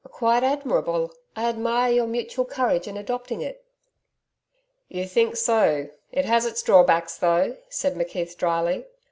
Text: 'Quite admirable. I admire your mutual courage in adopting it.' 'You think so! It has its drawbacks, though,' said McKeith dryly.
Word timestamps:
'Quite 0.03 0.41
admirable. 0.43 1.13
I 1.35 1.45
admire 1.47 1.93
your 1.93 2.07
mutual 2.07 2.43
courage 2.43 2.87
in 2.87 2.97
adopting 2.97 3.41
it.' 3.41 3.63
'You 4.89 5.05
think 5.07 5.35
so! 5.35 5.89
It 6.11 6.25
has 6.25 6.43
its 6.43 6.63
drawbacks, 6.63 7.17
though,' 7.19 7.57
said 7.69 7.93
McKeith 7.93 8.35
dryly. 8.35 8.87